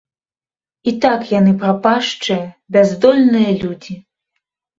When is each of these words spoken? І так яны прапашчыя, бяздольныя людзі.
І 0.91 0.93
так 1.03 1.21
яны 1.39 1.51
прапашчыя, 1.63 2.39
бяздольныя 2.77 3.51
людзі. 3.61 3.93